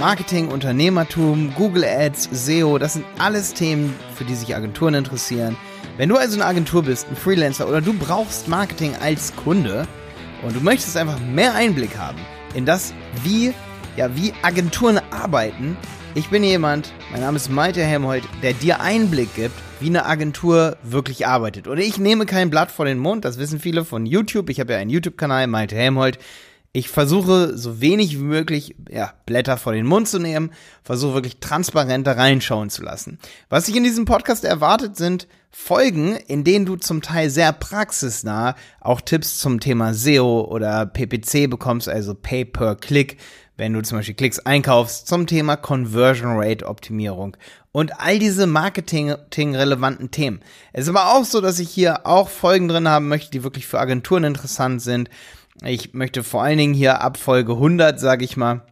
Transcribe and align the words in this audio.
Marketing, 0.00 0.48
Unternehmertum, 0.48 1.52
Google 1.54 1.84
Ads, 1.84 2.30
SEO, 2.32 2.78
das 2.78 2.94
sind 2.94 3.04
alles 3.18 3.52
Themen, 3.52 3.94
für 4.14 4.24
die 4.24 4.34
sich 4.34 4.56
Agenturen 4.56 4.94
interessieren. 4.94 5.58
Wenn 5.98 6.08
du 6.08 6.16
also 6.16 6.36
eine 6.36 6.46
Agentur 6.46 6.84
bist, 6.84 7.06
ein 7.10 7.16
Freelancer 7.16 7.68
oder 7.68 7.82
du 7.82 7.92
brauchst 7.92 8.48
Marketing 8.48 8.96
als 9.02 9.36
Kunde 9.36 9.86
und 10.42 10.56
du 10.56 10.60
möchtest 10.60 10.96
einfach 10.96 11.20
mehr 11.20 11.54
Einblick 11.54 11.98
haben 11.98 12.16
in 12.54 12.64
das, 12.64 12.94
wie, 13.24 13.52
ja, 13.98 14.16
wie 14.16 14.32
Agenturen 14.40 15.02
arbeiten, 15.10 15.76
ich 16.14 16.30
bin 16.30 16.44
jemand, 16.44 16.94
mein 17.12 17.20
Name 17.20 17.36
ist 17.36 17.50
Malte 17.50 17.84
Helmholt, 17.84 18.24
der 18.42 18.54
dir 18.54 18.80
Einblick 18.80 19.34
gibt, 19.34 19.54
wie 19.80 19.88
eine 19.88 20.06
Agentur 20.06 20.78
wirklich 20.82 21.26
arbeitet. 21.26 21.68
Und 21.68 21.76
ich 21.76 21.98
nehme 21.98 22.24
kein 22.24 22.48
Blatt 22.48 22.70
vor 22.70 22.86
den 22.86 22.98
Mund, 22.98 23.26
das 23.26 23.38
wissen 23.38 23.60
viele 23.60 23.84
von 23.84 24.06
YouTube. 24.06 24.48
Ich 24.48 24.60
habe 24.60 24.72
ja 24.72 24.78
einen 24.78 24.88
YouTube-Kanal, 24.88 25.46
Malte 25.46 25.76
Helmholt. 25.76 26.18
Ich 26.72 26.88
versuche 26.88 27.58
so 27.58 27.80
wenig 27.80 28.16
wie 28.16 28.22
möglich 28.22 28.76
ja, 28.88 29.12
Blätter 29.26 29.56
vor 29.56 29.72
den 29.72 29.86
Mund 29.86 30.06
zu 30.06 30.20
nehmen, 30.20 30.52
versuche 30.84 31.14
wirklich 31.14 31.40
transparent 31.40 32.06
da 32.06 32.12
reinschauen 32.12 32.70
zu 32.70 32.84
lassen. 32.84 33.18
Was 33.48 33.66
sich 33.66 33.74
in 33.74 33.82
diesem 33.82 34.04
Podcast 34.04 34.44
erwartet, 34.44 34.96
sind 34.96 35.26
Folgen, 35.50 36.14
in 36.14 36.44
denen 36.44 36.66
du 36.66 36.76
zum 36.76 37.02
Teil 37.02 37.28
sehr 37.28 37.52
praxisnah 37.52 38.54
auch 38.80 39.00
Tipps 39.00 39.40
zum 39.40 39.58
Thema 39.58 39.94
SEO 39.94 40.42
oder 40.42 40.86
PPC 40.86 41.50
bekommst, 41.50 41.88
also 41.88 42.14
Pay 42.14 42.44
per 42.44 42.76
Click, 42.76 43.16
wenn 43.56 43.72
du 43.72 43.82
zum 43.82 43.98
Beispiel 43.98 44.14
Klicks 44.14 44.38
einkaufst, 44.38 45.08
zum 45.08 45.26
Thema 45.26 45.56
Conversion 45.56 46.36
Rate 46.36 46.66
Optimierung 46.66 47.36
und 47.72 48.00
all 48.00 48.20
diese 48.20 48.46
Marketing-relevanten 48.46 50.12
Themen. 50.12 50.40
Es 50.72 50.84
ist 50.84 50.88
aber 50.88 51.14
auch 51.14 51.24
so, 51.24 51.40
dass 51.40 51.58
ich 51.58 51.70
hier 51.70 52.06
auch 52.06 52.28
Folgen 52.28 52.68
drin 52.68 52.88
haben 52.88 53.08
möchte, 53.08 53.32
die 53.32 53.42
wirklich 53.42 53.66
für 53.66 53.80
Agenturen 53.80 54.22
interessant 54.22 54.82
sind. 54.82 55.10
Ich 55.62 55.92
möchte 55.92 56.22
vor 56.22 56.42
allen 56.42 56.58
Dingen 56.58 56.74
hier 56.74 57.02
ab 57.02 57.18
Folge 57.18 57.52
100, 57.52 58.00
sage 58.00 58.24
ich 58.24 58.36
mal, 58.36 58.62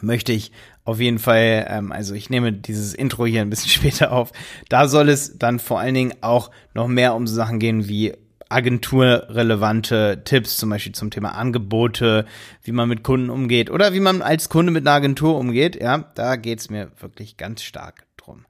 möchte 0.00 0.32
ich 0.32 0.50
auf 0.84 1.00
jeden 1.00 1.18
Fall, 1.18 1.66
ähm, 1.68 1.92
also 1.92 2.14
ich 2.14 2.30
nehme 2.30 2.52
dieses 2.52 2.94
Intro 2.94 3.26
hier 3.26 3.42
ein 3.42 3.50
bisschen 3.50 3.70
später 3.70 4.12
auf. 4.12 4.32
Da 4.68 4.88
soll 4.88 5.08
es 5.08 5.38
dann 5.38 5.58
vor 5.58 5.80
allen 5.80 5.94
Dingen 5.94 6.14
auch 6.22 6.50
noch 6.74 6.88
mehr 6.88 7.14
um 7.14 7.26
Sachen 7.26 7.58
gehen 7.58 7.88
wie 7.88 8.14
agenturrelevante 8.48 10.22
Tipps, 10.24 10.56
zum 10.56 10.70
Beispiel 10.70 10.92
zum 10.92 11.10
Thema 11.10 11.30
Angebote, 11.30 12.26
wie 12.62 12.72
man 12.72 12.88
mit 12.88 13.02
Kunden 13.02 13.28
umgeht 13.28 13.70
oder 13.70 13.92
wie 13.92 14.00
man 14.00 14.22
als 14.22 14.48
Kunde 14.48 14.70
mit 14.70 14.86
einer 14.86 14.96
Agentur 14.96 15.36
umgeht. 15.36 15.76
Ja, 15.80 15.98
da 16.14 16.36
geht's 16.36 16.70
mir 16.70 16.92
wirklich 17.00 17.36
ganz 17.36 17.62
stark 17.62 18.04
drum. 18.16 18.46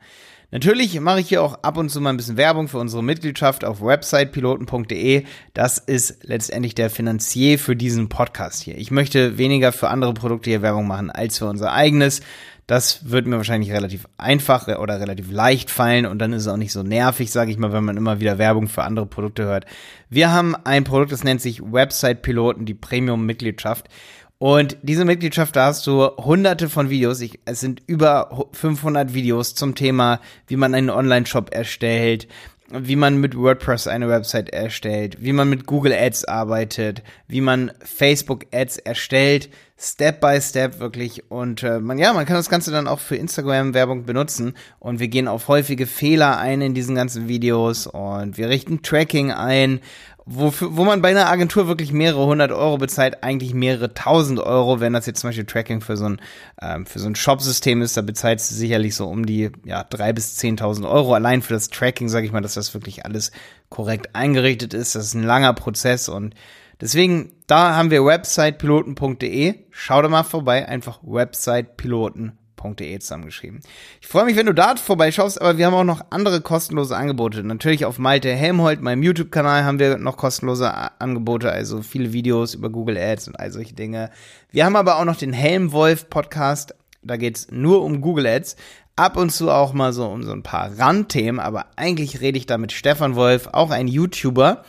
Natürlich 0.52 0.98
mache 1.00 1.20
ich 1.20 1.28
hier 1.28 1.42
auch 1.42 1.62
ab 1.62 1.76
und 1.76 1.88
zu 1.88 2.00
mal 2.00 2.10
ein 2.10 2.16
bisschen 2.16 2.36
Werbung 2.36 2.68
für 2.68 2.78
unsere 2.78 3.02
Mitgliedschaft 3.02 3.64
auf 3.64 3.82
websitepiloten.de. 3.82 5.24
Das 5.54 5.78
ist 5.78 6.22
letztendlich 6.22 6.74
der 6.76 6.88
Finanzier 6.88 7.58
für 7.58 7.74
diesen 7.74 8.08
Podcast 8.08 8.62
hier. 8.62 8.78
Ich 8.78 8.92
möchte 8.92 9.38
weniger 9.38 9.72
für 9.72 9.88
andere 9.88 10.14
Produkte 10.14 10.50
hier 10.50 10.62
Werbung 10.62 10.86
machen 10.86 11.10
als 11.10 11.38
für 11.38 11.46
unser 11.46 11.72
eigenes. 11.72 12.20
Das 12.68 13.10
wird 13.10 13.26
mir 13.26 13.36
wahrscheinlich 13.36 13.72
relativ 13.72 14.06
einfach 14.18 14.66
oder 14.66 15.00
relativ 15.00 15.30
leicht 15.30 15.70
fallen 15.70 16.04
und 16.04 16.18
dann 16.18 16.32
ist 16.32 16.42
es 16.42 16.48
auch 16.48 16.56
nicht 16.56 16.72
so 16.72 16.82
nervig, 16.82 17.30
sage 17.30 17.52
ich 17.52 17.58
mal, 17.58 17.72
wenn 17.72 17.84
man 17.84 17.96
immer 17.96 18.18
wieder 18.18 18.38
Werbung 18.38 18.66
für 18.66 18.82
andere 18.82 19.06
Produkte 19.06 19.44
hört. 19.44 19.66
Wir 20.10 20.32
haben 20.32 20.56
ein 20.64 20.82
Produkt, 20.82 21.12
das 21.12 21.22
nennt 21.22 21.40
sich 21.40 21.62
Website 21.62 22.22
Piloten, 22.22 22.66
die 22.66 22.74
Premium-Mitgliedschaft. 22.74 23.88
Und 24.38 24.76
diese 24.82 25.06
Mitgliedschaft, 25.06 25.56
da 25.56 25.66
hast 25.66 25.86
du 25.86 26.08
hunderte 26.18 26.68
von 26.68 26.90
Videos. 26.90 27.20
Ich, 27.20 27.40
es 27.46 27.60
sind 27.60 27.82
über 27.86 28.48
500 28.52 29.14
Videos 29.14 29.54
zum 29.54 29.74
Thema, 29.74 30.20
wie 30.46 30.56
man 30.56 30.74
einen 30.74 30.90
Online-Shop 30.90 31.54
erstellt, 31.54 32.28
wie 32.70 32.96
man 32.96 33.18
mit 33.18 33.36
WordPress 33.36 33.86
eine 33.86 34.08
Website 34.08 34.50
erstellt, 34.50 35.18
wie 35.20 35.32
man 35.32 35.48
mit 35.48 35.66
Google 35.66 35.92
Ads 35.92 36.24
arbeitet, 36.26 37.02
wie 37.28 37.40
man 37.40 37.72
Facebook 37.80 38.46
Ads 38.52 38.78
erstellt, 38.78 39.48
Step 39.78 40.20
by 40.20 40.38
Step 40.40 40.80
wirklich. 40.80 41.30
Und 41.30 41.62
äh, 41.62 41.80
man, 41.80 41.98
ja, 41.98 42.12
man 42.12 42.26
kann 42.26 42.36
das 42.36 42.50
Ganze 42.50 42.70
dann 42.70 42.88
auch 42.88 43.00
für 43.00 43.16
Instagram-Werbung 43.16 44.04
benutzen. 44.04 44.54
Und 44.78 45.00
wir 45.00 45.08
gehen 45.08 45.28
auf 45.28 45.48
häufige 45.48 45.86
Fehler 45.86 46.38
ein 46.38 46.60
in 46.60 46.74
diesen 46.74 46.94
ganzen 46.94 47.28
Videos 47.28 47.86
und 47.86 48.36
wir 48.36 48.48
richten 48.48 48.82
Tracking 48.82 49.32
ein 49.32 49.80
wo, 50.28 50.52
wo 50.60 50.84
man 50.84 51.02
bei 51.02 51.10
einer 51.10 51.28
Agentur 51.28 51.68
wirklich 51.68 51.92
mehrere 51.92 52.26
hundert 52.26 52.50
Euro 52.50 52.78
bezahlt, 52.78 53.22
eigentlich 53.22 53.54
mehrere 53.54 53.94
tausend 53.94 54.40
Euro, 54.40 54.80
wenn 54.80 54.92
das 54.92 55.06
jetzt 55.06 55.20
zum 55.20 55.28
Beispiel 55.28 55.46
Tracking 55.46 55.80
für 55.80 55.96
so 55.96 56.06
ein, 56.06 56.20
ähm, 56.60 56.84
für 56.84 56.98
so 56.98 57.06
ein 57.06 57.14
Shop-System 57.14 57.80
ist, 57.80 57.96
da 57.96 58.02
bezahlt 58.02 58.40
es 58.40 58.48
sicherlich 58.48 58.96
so 58.96 59.06
um 59.06 59.24
die, 59.24 59.50
ja, 59.64 59.84
drei 59.84 60.12
bis 60.12 60.34
zehntausend 60.34 60.84
Euro. 60.84 61.14
Allein 61.14 61.42
für 61.42 61.54
das 61.54 61.68
Tracking, 61.68 62.08
sage 62.08 62.26
ich 62.26 62.32
mal, 62.32 62.40
dass 62.40 62.54
das 62.54 62.74
wirklich 62.74 63.06
alles 63.06 63.30
korrekt 63.68 64.16
eingerichtet 64.16 64.74
ist. 64.74 64.96
Das 64.96 65.06
ist 65.06 65.14
ein 65.14 65.22
langer 65.22 65.52
Prozess 65.52 66.08
und 66.08 66.34
deswegen, 66.80 67.30
da 67.46 67.76
haben 67.76 67.92
wir 67.92 68.04
websitepiloten.de. 68.04 69.54
Schau 69.70 70.02
da 70.02 70.08
mal 70.08 70.24
vorbei, 70.24 70.66
einfach 70.68 70.98
websitepiloten.de 71.04 72.45
www.de 72.56 72.98
zusammengeschrieben. 72.98 73.60
Ich 74.00 74.06
freue 74.06 74.24
mich, 74.24 74.36
wenn 74.36 74.46
du 74.46 74.54
da 74.54 74.76
vorbeischaust, 74.76 75.40
aber 75.40 75.58
wir 75.58 75.66
haben 75.66 75.74
auch 75.74 75.84
noch 75.84 76.06
andere 76.10 76.40
kostenlose 76.40 76.96
Angebote. 76.96 77.42
Natürlich 77.42 77.84
auf 77.84 77.98
Malte 77.98 78.32
Helmholt, 78.32 78.80
meinem 78.80 79.02
YouTube-Kanal, 79.02 79.64
haben 79.64 79.78
wir 79.78 79.98
noch 79.98 80.16
kostenlose 80.16 80.72
Angebote, 81.00 81.50
also 81.50 81.82
viele 81.82 82.12
Videos 82.12 82.54
über 82.54 82.70
Google 82.70 82.98
Ads 82.98 83.28
und 83.28 83.40
all 83.40 83.52
solche 83.52 83.74
Dinge. 83.74 84.10
Wir 84.50 84.64
haben 84.64 84.76
aber 84.76 84.98
auch 84.98 85.04
noch 85.04 85.16
den 85.16 85.32
Helmwolf-Podcast. 85.32 86.74
Da 87.02 87.16
geht's 87.16 87.48
nur 87.50 87.82
um 87.82 88.00
Google 88.00 88.26
Ads. 88.26 88.56
Ab 88.96 89.16
und 89.16 89.30
zu 89.30 89.50
auch 89.50 89.74
mal 89.74 89.92
so 89.92 90.06
um 90.06 90.22
so 90.22 90.32
ein 90.32 90.42
paar 90.42 90.78
Randthemen, 90.78 91.38
aber 91.38 91.66
eigentlich 91.76 92.22
rede 92.22 92.38
ich 92.38 92.46
da 92.46 92.56
mit 92.56 92.72
Stefan 92.72 93.14
Wolf, 93.14 93.48
auch 93.52 93.70
ein 93.70 93.88
YouTuber, 93.88 94.64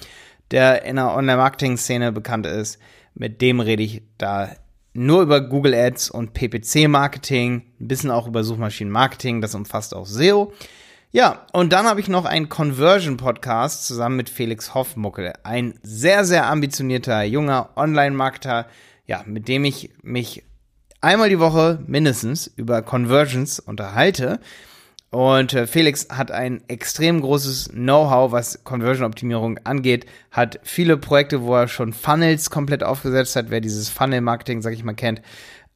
der 0.51 0.83
in 0.83 0.97
der 0.97 1.15
Online-Marketing-Szene 1.15 2.11
bekannt 2.11 2.45
ist. 2.45 2.77
Mit 3.15 3.41
dem 3.41 3.61
rede 3.61 3.83
ich 3.83 4.03
da 4.17 4.49
nur 4.97 5.21
über 5.21 5.41
Google 5.41 5.75
Ads 5.75 6.09
und 6.09 6.33
PPC-Marketing, 6.33 7.61
ein 7.79 7.87
bisschen 7.87 8.09
auch 8.09 8.27
über 8.27 8.43
Suchmaschinen-Marketing, 8.43 9.41
das 9.41 9.53
umfasst 9.53 9.93
auch 9.93 10.07
SEO. 10.07 10.53
Ja, 11.11 11.45
und 11.53 11.71
dann 11.71 11.85
habe 11.85 11.99
ich 11.99 12.07
noch 12.07 12.25
einen 12.25 12.49
Conversion-Podcast 12.49 13.85
zusammen 13.85 14.17
mit 14.17 14.29
Felix 14.29 14.73
Hoffmuckel, 14.73 15.33
ein 15.43 15.79
sehr, 15.83 16.25
sehr 16.25 16.47
ambitionierter 16.47 17.23
junger 17.23 17.69
Online-Marketer, 17.75 18.65
ja, 19.05 19.23
mit 19.27 19.47
dem 19.47 19.65
ich 19.65 19.91
mich 20.01 20.43
einmal 20.99 21.29
die 21.29 21.39
Woche 21.39 21.79
mindestens 21.85 22.47
über 22.55 22.81
Conversions 22.81 23.59
unterhalte. 23.59 24.39
Und 25.09 25.53
äh, 25.53 25.67
Felix 25.67 26.07
hat 26.09 26.31
ein 26.31 26.61
extrem 26.67 27.21
großes 27.21 27.69
Know-how, 27.69 28.31
was 28.31 28.63
Conversion-Optimierung 28.63 29.57
angeht, 29.63 30.05
hat 30.31 30.59
viele 30.63 30.97
Projekte, 30.97 31.43
wo 31.43 31.55
er 31.55 31.67
schon 31.67 31.93
Funnels 31.93 32.49
komplett 32.49 32.83
aufgesetzt 32.83 33.35
hat. 33.35 33.49
Wer 33.49 33.61
dieses 33.61 33.89
Funnel-Marketing, 33.89 34.61
sag 34.61 34.73
ich 34.73 34.83
mal, 34.83 34.95
kennt, 34.95 35.21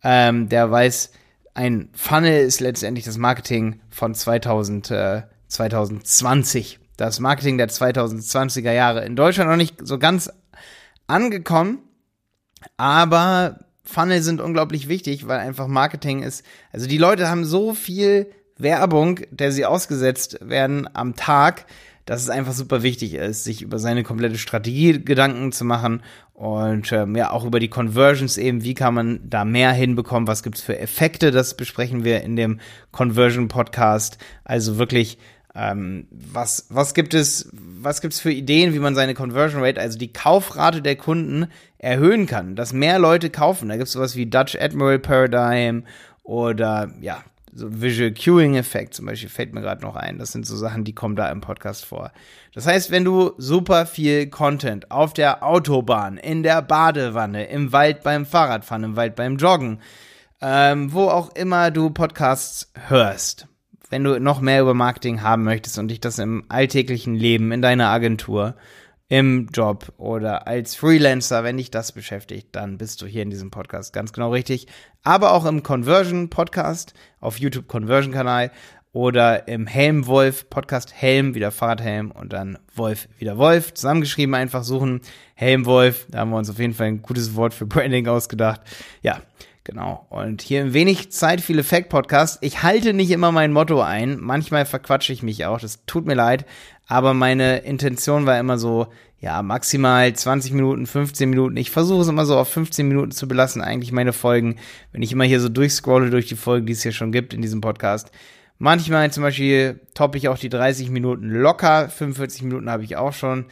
ähm, 0.03 0.49
der 0.49 0.69
weiß, 0.69 1.11
ein 1.53 1.89
Funnel 1.93 2.41
ist 2.41 2.59
letztendlich 2.59 3.05
das 3.05 3.17
Marketing 3.17 3.79
von 3.89 4.13
2000, 4.13 4.91
äh, 4.91 5.21
2020. 5.47 6.79
Das 6.97 7.19
Marketing 7.19 7.57
der 7.57 7.69
2020er 7.69 8.71
Jahre. 8.71 9.05
In 9.05 9.15
Deutschland 9.15 9.49
noch 9.49 9.57
nicht 9.57 9.85
so 9.85 9.97
ganz 9.97 10.29
angekommen, 11.07 11.79
aber 12.77 13.59
Funnel 13.83 14.21
sind 14.21 14.39
unglaublich 14.39 14.87
wichtig, 14.87 15.27
weil 15.27 15.39
einfach 15.39 15.67
Marketing 15.67 16.21
ist, 16.21 16.45
also 16.71 16.87
die 16.87 16.97
Leute 16.97 17.29
haben 17.29 17.45
so 17.45 17.73
viel 17.73 18.27
Werbung, 18.61 19.19
der 19.31 19.51
sie 19.51 19.65
ausgesetzt 19.65 20.37
werden 20.41 20.89
am 20.93 21.15
Tag, 21.15 21.65
dass 22.05 22.21
es 22.21 22.29
einfach 22.29 22.53
super 22.53 22.83
wichtig 22.83 23.13
ist, 23.13 23.43
sich 23.43 23.61
über 23.61 23.79
seine 23.79 24.03
komplette 24.03 24.37
Strategie 24.37 25.03
Gedanken 25.03 25.51
zu 25.51 25.65
machen 25.65 26.01
und 26.33 26.91
ähm, 26.91 27.15
ja 27.15 27.31
auch 27.31 27.45
über 27.45 27.59
die 27.59 27.67
Conversions 27.67 28.37
eben, 28.37 28.63
wie 28.63 28.73
kann 28.73 28.93
man 28.93 29.19
da 29.23 29.45
mehr 29.45 29.71
hinbekommen, 29.71 30.27
was 30.27 30.43
gibt's 30.43 30.61
für 30.61 30.77
Effekte, 30.79 31.31
das 31.31 31.55
besprechen 31.55 32.03
wir 32.03 32.21
in 32.21 32.35
dem 32.35 32.59
Conversion 32.91 33.47
Podcast. 33.47 34.17
Also 34.43 34.77
wirklich 34.77 35.19
ähm, 35.53 36.07
was 36.11 36.67
was 36.69 36.93
gibt 36.93 37.13
es 37.13 37.49
was 37.53 38.01
gibt's 38.01 38.19
für 38.19 38.31
Ideen, 38.31 38.73
wie 38.73 38.79
man 38.79 38.95
seine 38.95 39.13
Conversion 39.13 39.63
Rate, 39.63 39.79
also 39.79 39.97
die 39.97 40.13
Kaufrate 40.13 40.81
der 40.81 40.95
Kunden 40.95 41.47
erhöhen 41.77 42.25
kann, 42.25 42.55
dass 42.55 42.73
mehr 42.73 42.99
Leute 42.99 43.29
kaufen. 43.29 43.69
Da 43.69 43.77
gibt's 43.77 43.91
sowas 43.91 44.15
wie 44.15 44.25
Dutch 44.25 44.57
Admiral 44.59 44.99
Paradigm 44.99 45.83
oder 46.23 46.93
ja, 47.01 47.23
so 47.53 47.81
Visual 47.81 48.13
Cueing 48.13 48.55
Effekt 48.55 48.93
zum 48.93 49.05
Beispiel 49.05 49.29
fällt 49.29 49.53
mir 49.53 49.61
gerade 49.61 49.81
noch 49.81 49.95
ein. 49.95 50.17
Das 50.17 50.31
sind 50.31 50.45
so 50.45 50.55
Sachen, 50.55 50.83
die 50.83 50.95
kommen 50.95 51.15
da 51.15 51.29
im 51.29 51.41
Podcast 51.41 51.85
vor. 51.85 52.11
Das 52.53 52.65
heißt, 52.65 52.91
wenn 52.91 53.03
du 53.03 53.33
super 53.37 53.85
viel 53.85 54.27
Content 54.27 54.91
auf 54.91 55.13
der 55.13 55.43
Autobahn, 55.43 56.17
in 56.17 56.43
der 56.43 56.61
Badewanne, 56.61 57.45
im 57.45 57.71
Wald 57.71 58.03
beim 58.03 58.25
Fahrradfahren, 58.25 58.83
im 58.83 58.95
Wald 58.95 59.15
beim 59.15 59.37
Joggen, 59.37 59.79
ähm, 60.41 60.93
wo 60.93 61.07
auch 61.07 61.35
immer 61.35 61.71
du 61.71 61.89
Podcasts 61.89 62.71
hörst, 62.87 63.47
wenn 63.89 64.03
du 64.03 64.19
noch 64.19 64.41
mehr 64.41 64.61
über 64.61 64.73
Marketing 64.73 65.21
haben 65.21 65.43
möchtest 65.43 65.77
und 65.77 65.89
dich 65.89 65.99
das 65.99 66.19
im 66.19 66.45
alltäglichen 66.49 67.15
Leben, 67.15 67.51
in 67.51 67.61
deiner 67.61 67.89
Agentur, 67.89 68.55
im 69.11 69.49
Job 69.53 69.91
oder 69.97 70.47
als 70.47 70.73
Freelancer, 70.75 71.43
wenn 71.43 71.57
dich 71.57 71.69
das 71.69 71.91
beschäftigt, 71.91 72.47
dann 72.53 72.77
bist 72.77 73.01
du 73.01 73.05
hier 73.05 73.23
in 73.23 73.29
diesem 73.29 73.51
Podcast 73.51 73.91
ganz 73.91 74.13
genau 74.13 74.31
richtig. 74.31 74.67
Aber 75.03 75.33
auch 75.33 75.43
im 75.43 75.63
Conversion 75.63 76.29
Podcast 76.29 76.93
auf 77.19 77.37
YouTube 77.37 77.67
Conversion 77.67 78.13
Kanal 78.13 78.51
oder 78.93 79.49
im 79.49 79.67
Helm 79.67 80.07
Wolf 80.07 80.49
Podcast 80.49 80.93
Helm 80.93 81.35
wieder 81.35 81.51
Fahrradhelm 81.51 82.11
und 82.11 82.31
dann 82.31 82.57
Wolf 82.73 83.09
wieder 83.17 83.37
Wolf 83.37 83.73
zusammengeschrieben 83.73 84.33
einfach 84.33 84.63
suchen 84.63 85.01
Helm 85.33 85.65
Wolf. 85.65 86.07
Da 86.09 86.19
haben 86.19 86.29
wir 86.29 86.37
uns 86.37 86.49
auf 86.49 86.59
jeden 86.59 86.73
Fall 86.73 86.87
ein 86.87 87.01
gutes 87.01 87.35
Wort 87.35 87.53
für 87.53 87.65
Branding 87.65 88.07
ausgedacht. 88.07 88.61
Ja, 89.01 89.19
Genau. 89.63 90.07
Und 90.09 90.41
hier 90.41 90.61
im 90.61 90.73
wenig 90.73 91.11
Zeit, 91.11 91.39
viel 91.39 91.59
Effekt 91.59 91.89
Podcast. 91.89 92.39
Ich 92.41 92.63
halte 92.63 92.93
nicht 92.93 93.11
immer 93.11 93.31
mein 93.31 93.53
Motto 93.53 93.79
ein. 93.79 94.17
Manchmal 94.19 94.65
verquatsche 94.65 95.13
ich 95.13 95.21
mich 95.21 95.45
auch. 95.45 95.59
Das 95.59 95.85
tut 95.85 96.07
mir 96.07 96.15
leid. 96.15 96.45
Aber 96.91 97.13
meine 97.13 97.59
Intention 97.59 98.25
war 98.25 98.37
immer 98.37 98.57
so, 98.57 98.87
ja, 99.17 99.41
maximal 99.43 100.11
20 100.11 100.51
Minuten, 100.51 100.85
15 100.85 101.29
Minuten. 101.29 101.55
Ich 101.55 101.71
versuche 101.71 102.01
es 102.01 102.09
immer 102.09 102.25
so 102.25 102.37
auf 102.37 102.49
15 102.49 102.85
Minuten 102.85 103.11
zu 103.11 103.29
belassen, 103.29 103.61
eigentlich 103.61 103.93
meine 103.93 104.11
Folgen. 104.11 104.57
Wenn 104.91 105.01
ich 105.01 105.13
immer 105.13 105.23
hier 105.23 105.39
so 105.39 105.47
durchscrolle 105.47 106.09
durch 106.09 106.25
die 106.25 106.35
Folgen, 106.35 106.65
die 106.65 106.73
es 106.73 106.83
hier 106.83 106.91
schon 106.91 107.13
gibt 107.13 107.33
in 107.33 107.41
diesem 107.41 107.61
Podcast. 107.61 108.11
Manchmal 108.57 109.09
zum 109.09 109.23
Beispiel 109.23 109.79
toppe 109.93 110.17
ich 110.17 110.27
auch 110.27 110.37
die 110.37 110.49
30 110.49 110.89
Minuten 110.89 111.29
locker. 111.29 111.87
45 111.87 112.43
Minuten 112.43 112.69
habe 112.69 112.83
ich 112.83 112.97
auch 112.97 113.13
schon. 113.13 113.45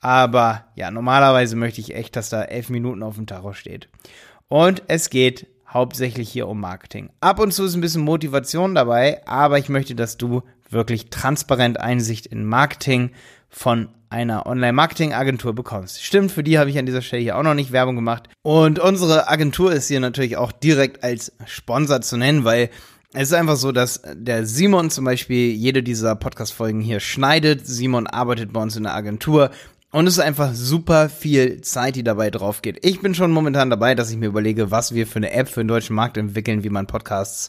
Aber 0.00 0.64
ja, 0.74 0.90
normalerweise 0.90 1.54
möchte 1.54 1.82
ich 1.82 1.94
echt, 1.94 2.16
dass 2.16 2.30
da 2.30 2.44
11 2.44 2.70
Minuten 2.70 3.02
auf 3.02 3.16
dem 3.16 3.26
Tacho 3.26 3.52
steht. 3.52 3.90
Und 4.48 4.84
es 4.88 5.10
geht 5.10 5.48
hauptsächlich 5.68 6.30
hier 6.30 6.48
um 6.48 6.60
Marketing. 6.60 7.10
Ab 7.20 7.40
und 7.40 7.52
zu 7.52 7.66
ist 7.66 7.74
ein 7.74 7.82
bisschen 7.82 8.04
Motivation 8.04 8.74
dabei, 8.74 9.20
aber 9.26 9.58
ich 9.58 9.68
möchte, 9.68 9.94
dass 9.94 10.16
du 10.16 10.40
wirklich 10.70 11.10
transparent 11.10 11.80
Einsicht 11.80 12.26
in 12.26 12.44
Marketing 12.44 13.10
von 13.48 13.88
einer 14.08 14.46
Online-Marketing-Agentur 14.46 15.54
bekommst. 15.54 16.02
Stimmt, 16.02 16.30
für 16.30 16.42
die 16.42 16.58
habe 16.58 16.70
ich 16.70 16.78
an 16.78 16.86
dieser 16.86 17.02
Stelle 17.02 17.22
hier 17.22 17.36
auch 17.36 17.42
noch 17.42 17.54
nicht 17.54 17.72
Werbung 17.72 17.96
gemacht. 17.96 18.28
Und 18.42 18.78
unsere 18.78 19.28
Agentur 19.28 19.72
ist 19.72 19.88
hier 19.88 20.00
natürlich 20.00 20.36
auch 20.36 20.52
direkt 20.52 21.02
als 21.02 21.32
Sponsor 21.46 22.00
zu 22.00 22.16
nennen, 22.16 22.44
weil 22.44 22.70
es 23.12 23.28
ist 23.28 23.34
einfach 23.34 23.56
so, 23.56 23.72
dass 23.72 24.02
der 24.14 24.46
Simon 24.46 24.90
zum 24.90 25.04
Beispiel 25.04 25.50
jede 25.50 25.82
dieser 25.82 26.14
Podcast-Folgen 26.16 26.80
hier 26.80 27.00
schneidet. 27.00 27.66
Simon 27.66 28.06
arbeitet 28.06 28.52
bei 28.52 28.60
uns 28.60 28.76
in 28.76 28.84
der 28.84 28.94
Agentur 28.94 29.50
und 29.90 30.06
es 30.06 30.14
ist 30.14 30.24
einfach 30.24 30.52
super 30.52 31.08
viel 31.08 31.62
Zeit, 31.62 31.96
die 31.96 32.04
dabei 32.04 32.30
drauf 32.30 32.60
geht. 32.60 32.84
Ich 32.84 33.00
bin 33.00 33.14
schon 33.14 33.30
momentan 33.30 33.70
dabei, 33.70 33.94
dass 33.94 34.10
ich 34.10 34.18
mir 34.18 34.26
überlege, 34.26 34.70
was 34.70 34.94
wir 34.94 35.06
für 35.06 35.16
eine 35.16 35.32
App 35.32 35.48
für 35.48 35.62
den 35.62 35.68
deutschen 35.68 35.96
Markt 35.96 36.16
entwickeln, 36.18 36.64
wie 36.64 36.70
man 36.70 36.86
Podcasts 36.86 37.48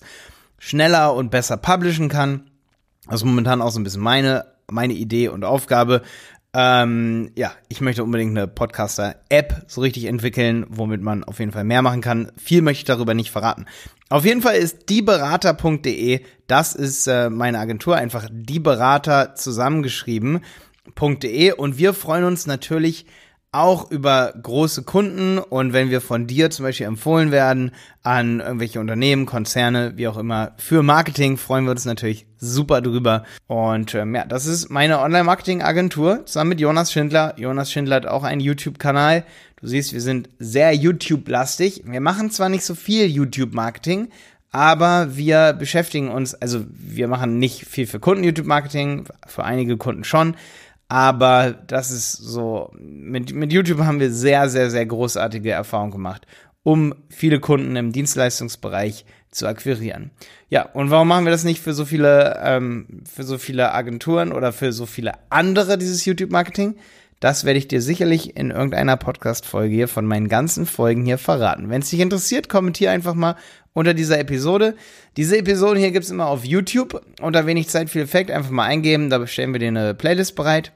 schneller 0.58 1.14
und 1.14 1.30
besser 1.30 1.58
publishen 1.58 2.08
kann. 2.10 2.50
Das 3.10 3.22
ist 3.22 3.26
momentan 3.26 3.62
auch 3.62 3.72
so 3.72 3.80
ein 3.80 3.84
bisschen 3.84 4.02
meine, 4.02 4.46
meine 4.70 4.94
Idee 4.94 5.30
und 5.30 5.44
Aufgabe. 5.44 6.02
Ähm, 6.54 7.32
ja, 7.36 7.52
ich 7.70 7.82
möchte 7.82 8.04
unbedingt 8.04 8.32
eine 8.32 8.48
Podcaster-App 8.48 9.66
so 9.68 9.82
richtig 9.82 10.06
entwickeln, 10.06 10.66
womit 10.70 11.02
man 11.02 11.24
auf 11.24 11.40
jeden 11.40 11.52
Fall 11.52 11.64
mehr 11.64 11.82
machen 11.82 12.02
kann. 12.02 12.32
Viel 12.38 12.62
möchte 12.62 12.82
ich 12.82 12.86
darüber 12.86 13.14
nicht 13.14 13.32
verraten. 13.32 13.66
Auf 14.10 14.26
jeden 14.26 14.42
Fall 14.42 14.56
ist 14.56 14.90
dieberater.de, 14.90 16.22
das 16.48 16.74
ist 16.74 17.08
äh, 17.08 17.30
meine 17.30 17.60
Agentur, 17.60 17.98
einfach 17.98 18.28
dieberater 18.32 19.36
zusammengeschrieben 19.36 20.42
www.ecom.de 20.96 21.52
und 21.54 21.78
wir 21.78 21.94
freuen 21.94 22.24
uns 22.24 22.48
natürlich 22.48 23.06
auch 23.52 23.90
über 23.92 24.34
große 24.42 24.84
Kunden 24.84 25.40
und 25.40 25.72
wenn 25.72 25.90
wir 25.90 26.02
von 26.02 26.28
dir 26.28 26.50
zum 26.50 26.64
Beispiel 26.64 26.86
empfohlen 26.86 27.32
werden 27.32 27.72
an 28.04 28.40
irgendwelche 28.42 28.80
Unternehmen, 28.80 29.26
Konzerne, 29.26 29.94
wie 29.96 30.08
auch 30.08 30.18
immer, 30.18 30.52
für 30.58 30.84
Marketing, 30.84 31.38
freuen 31.38 31.64
wir 31.64 31.72
uns 31.72 31.86
natürlich 31.86 32.28
super 32.38 32.82
drüber. 32.82 33.24
Und 33.48 33.96
ähm, 33.96 34.14
ja, 34.16 34.26
das 34.26 34.46
ist 34.46 34.70
meine 34.70 35.00
Online-Marketing-Agentur 35.00 36.26
zusammen 36.26 36.50
mit 36.50 36.60
Jonas 36.60 36.92
Schindler. 36.92 37.34
Jonas 37.38 37.72
Schindler 37.72 37.98
hat 37.98 38.06
auch 38.06 38.24
einen 38.24 38.42
YouTube-Kanal. 38.42 39.24
Du 39.60 39.68
siehst, 39.68 39.94
wir 39.94 40.02
sind 40.02 40.30
sehr 40.40 40.74
YouTube-lastig. 40.74 41.84
Wir 41.86 42.02
machen 42.02 42.30
zwar 42.32 42.50
nicht 42.50 42.64
so 42.64 42.76
viel 42.76 43.08
YouTube-Marketing, 43.08 44.10
aber 44.52 45.16
wir 45.16 45.54
beschäftigen 45.54 46.10
uns, 46.10 46.36
also 46.36 46.66
wir 46.70 47.08
machen 47.08 47.40
nicht 47.40 47.66
viel 47.66 47.88
für 47.88 48.00
Kunden-YouTube-Marketing, 48.00 49.06
für 49.26 49.44
einige 49.44 49.78
Kunden 49.78 50.04
schon, 50.04 50.36
aber 50.90 51.52
das 51.52 51.92
ist 51.92 52.14
so, 52.14 52.72
mit, 52.80 53.34
mit 53.34 53.52
YouTube 53.52 53.80
haben 53.80 54.00
wir 54.00 54.12
sehr, 54.12 54.50
sehr, 54.50 54.70
sehr 54.70 54.86
großartige 54.86 55.52
Erfahrungen 55.52 55.92
gemacht, 55.92 56.26
um 56.64 56.94
viele 57.10 57.40
Kunden 57.40 57.76
im 57.76 57.92
Dienstleistungsbereich 57.92 59.06
zu 59.32 59.48
akquirieren. 59.48 60.12
Ja, 60.50 60.64
und 60.64 60.90
warum 60.90 61.10
machen 61.10 61.26
wir 61.26 61.32
das 61.32 61.44
nicht 61.44 61.62
für 61.62 61.74
so 61.74 61.86
viele, 61.86 62.40
ähm, 62.42 63.04
für 63.10 63.24
so 63.24 63.38
viele 63.38 63.74
Agenturen 63.74 64.32
oder 64.32 64.54
für 64.54 64.72
so 64.72 64.86
viele 64.86 65.14
andere, 65.30 65.78
dieses 65.78 66.06
YouTube-Marketing? 66.06 66.76
Das 67.20 67.46
werde 67.46 67.58
ich 67.58 67.68
dir 67.68 67.82
sicherlich 67.82 68.38
in 68.38 68.52
irgendeiner 68.52 68.96
Podcast-Folge 68.96 69.74
hier 69.74 69.88
von 69.88 70.06
meinen 70.06 70.30
ganzen 70.30 70.68
Folgen 70.68 71.04
hier 71.04 71.18
verraten. 71.18 71.70
Wenn 71.70 71.82
es 71.82 71.90
dich 71.90 72.00
interessiert, 72.00 72.48
kommentier 72.48 72.92
einfach 72.92 73.16
mal 73.16 73.36
unter 73.74 73.96
dieser 73.96 74.20
Episode. 74.20 74.76
Diese 75.18 75.38
Episode 75.38 75.80
hier 75.80 75.92
gibt's 75.92 76.12
immer 76.12 76.28
auf 76.28 76.46
YouTube. 76.46 77.02
Unter 77.20 77.48
wenig 77.48 77.70
Zeit, 77.70 77.90
viel 77.90 78.04
Effekt. 78.04 78.30
Einfach 78.30 78.52
mal 78.52 78.66
eingeben, 78.66 79.10
da 79.10 79.26
stellen 79.26 79.52
wir 79.52 79.60
dir 79.60 79.70
eine 79.70 79.96
Playlist 79.96 80.36
bereit. 80.36 80.72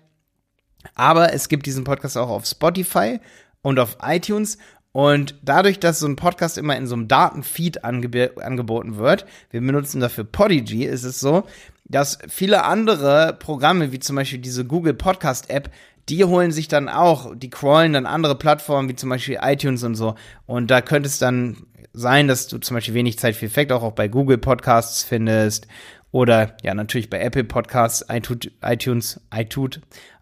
Aber 0.95 1.33
es 1.33 1.49
gibt 1.49 1.65
diesen 1.65 1.83
Podcast 1.83 2.17
auch 2.17 2.29
auf 2.29 2.45
Spotify 2.45 3.19
und 3.61 3.79
auf 3.79 3.97
iTunes. 4.01 4.57
Und 4.93 5.35
dadurch, 5.41 5.79
dass 5.79 5.99
so 5.99 6.07
ein 6.07 6.17
Podcast 6.17 6.57
immer 6.57 6.75
in 6.75 6.85
so 6.85 6.95
einem 6.95 7.07
Datenfeed 7.07 7.83
angeb 7.83 8.37
angeboten 8.43 8.97
wird, 8.97 9.25
wir 9.49 9.61
benutzen 9.61 10.01
dafür 10.01 10.25
Podigy, 10.25 10.83
ist 10.83 11.03
es 11.03 11.19
so, 11.19 11.43
dass 11.85 12.17
viele 12.27 12.65
andere 12.65 13.37
Programme, 13.39 13.91
wie 13.91 13.99
zum 13.99 14.17
Beispiel 14.17 14.39
diese 14.39 14.65
Google 14.65 14.93
Podcast 14.93 15.49
App, 15.49 15.69
die 16.09 16.25
holen 16.25 16.51
sich 16.51 16.67
dann 16.67 16.89
auch, 16.89 17.33
die 17.35 17.49
crawlen 17.49 17.93
dann 17.93 18.05
andere 18.05 18.35
Plattformen, 18.35 18.89
wie 18.89 18.95
zum 18.95 19.09
Beispiel 19.09 19.39
iTunes 19.41 19.83
und 19.83 19.95
so. 19.95 20.15
Und 20.45 20.71
da 20.71 20.81
könnte 20.81 21.07
es 21.07 21.19
dann 21.19 21.57
sein, 21.93 22.27
dass 22.27 22.47
du 22.47 22.57
zum 22.57 22.75
Beispiel 22.75 22.93
wenig 22.93 23.19
Zeit 23.19 23.35
für 23.35 23.45
Effekt 23.45 23.71
auch, 23.71 23.83
auch 23.83 23.93
bei 23.93 24.07
Google 24.07 24.37
Podcasts 24.37 25.03
findest 25.03 25.67
oder 26.11 26.55
ja, 26.61 26.73
natürlich 26.73 27.09
bei 27.09 27.19
Apple 27.21 27.45
Podcasts, 27.45 28.05
iTunes, 28.09 28.51
iTunes, 28.63 29.19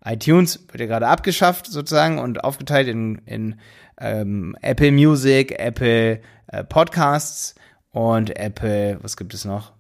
iTunes 0.06 0.68
wird 0.72 0.82
ja 0.82 0.86
gerade 0.86 1.08
abgeschafft 1.08 1.66
sozusagen 1.68 2.20
und 2.20 2.44
aufgeteilt 2.44 2.88
in, 2.88 3.16
in 3.26 3.60
ähm, 4.00 4.56
Apple 4.62 4.92
Music, 4.92 5.60
Apple 5.60 6.22
äh, 6.48 6.64
Podcasts 6.64 7.56
und 7.92 8.38
Apple, 8.38 9.00
was 9.02 9.18
gibt 9.18 9.34
es 9.34 9.46
noch? 9.46 9.72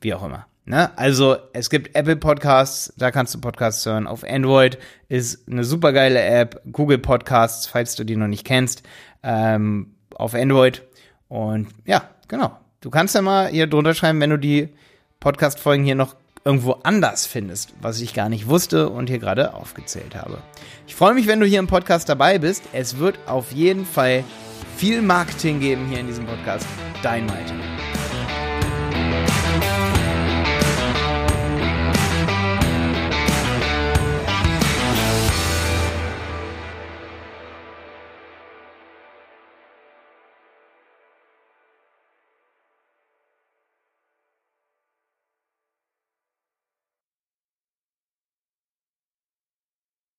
Wie 0.00 0.14
auch 0.14 0.24
immer. 0.24 0.46
Ne? 0.64 0.96
Also 0.96 1.36
es 1.52 1.70
gibt 1.70 1.96
Apple 1.96 2.16
Podcasts, 2.16 2.92
da 2.96 3.10
kannst 3.10 3.34
du 3.34 3.40
Podcasts 3.40 3.84
hören. 3.86 4.06
Auf 4.06 4.24
Android 4.24 4.78
ist 5.08 5.48
eine 5.48 5.64
super 5.64 5.92
geile 5.92 6.20
App, 6.20 6.60
Google 6.70 6.98
Podcasts, 6.98 7.66
falls 7.66 7.96
du 7.96 8.04
die 8.04 8.16
noch 8.16 8.28
nicht 8.28 8.44
kennst, 8.44 8.82
ähm, 9.22 9.94
auf 10.14 10.34
Android. 10.34 10.82
Und 11.28 11.68
ja, 11.84 12.10
genau. 12.28 12.58
Du 12.80 12.90
kannst 12.90 13.14
ja 13.14 13.22
mal 13.22 13.48
hier 13.48 13.68
drunter 13.68 13.94
schreiben, 13.94 14.20
wenn 14.20 14.30
du 14.30 14.38
die 14.38 14.74
Podcast-Folgen 15.22 15.84
hier 15.84 15.94
noch 15.94 16.16
irgendwo 16.44 16.72
anders 16.82 17.26
findest, 17.26 17.72
was 17.80 18.00
ich 18.00 18.14
gar 18.14 18.28
nicht 18.28 18.48
wusste 18.48 18.88
und 18.88 19.08
hier 19.08 19.20
gerade 19.20 19.54
aufgezählt 19.54 20.16
habe. 20.16 20.38
Ich 20.88 20.96
freue 20.96 21.14
mich, 21.14 21.28
wenn 21.28 21.38
du 21.38 21.46
hier 21.46 21.60
im 21.60 21.68
Podcast 21.68 22.08
dabei 22.08 22.38
bist. 22.38 22.64
Es 22.72 22.98
wird 22.98 23.18
auf 23.26 23.52
jeden 23.52 23.86
Fall 23.86 24.24
viel 24.76 25.00
Marketing 25.00 25.60
geben 25.60 25.86
hier 25.88 26.00
in 26.00 26.08
diesem 26.08 26.26
Podcast. 26.26 26.66
Dein 27.02 27.26
Malte. 27.26 27.54